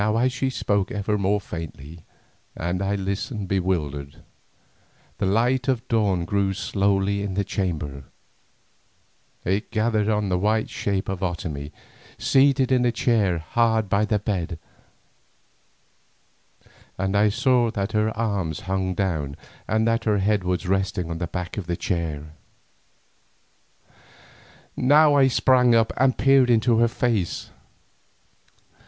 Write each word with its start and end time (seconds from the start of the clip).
Now 0.01 0.17
as 0.17 0.33
she 0.33 0.49
spoke 0.49 0.91
ever 0.91 1.15
more 1.15 1.39
faintly, 1.39 2.03
and 2.55 2.81
I 2.81 2.95
listened 2.95 3.47
bewildered, 3.47 4.15
the 5.19 5.27
light 5.27 5.67
of 5.67 5.87
dawn 5.87 6.25
grew 6.25 6.53
slowly 6.55 7.21
in 7.21 7.35
the 7.35 7.43
chamber. 7.43 8.05
It 9.45 9.69
gathered 9.69 10.09
on 10.09 10.29
the 10.29 10.39
white 10.39 10.71
shape 10.71 11.07
of 11.07 11.19
Otomie 11.21 11.71
seated 12.17 12.71
in 12.71 12.83
a 12.83 12.91
chair 12.91 13.37
hard 13.37 13.89
by 13.89 14.05
the 14.05 14.17
bed, 14.17 14.57
and 16.97 17.15
I 17.15 17.29
saw 17.29 17.69
that 17.69 17.91
her 17.91 18.09
arms 18.17 18.61
hung 18.61 18.95
down 18.95 19.35
and 19.67 19.87
that 19.87 20.05
her 20.05 20.17
head 20.17 20.43
was 20.43 20.65
resting 20.67 21.11
on 21.11 21.19
the 21.19 21.27
back 21.27 21.57
of 21.57 21.67
the 21.67 21.77
chair. 21.77 22.33
Now 24.75 25.13
I 25.13 25.27
sprang 25.27 25.75
up 25.75 25.93
and 25.95 26.17
peered 26.17 26.49
into 26.49 26.79
her 26.79 26.87
face. 26.87 27.51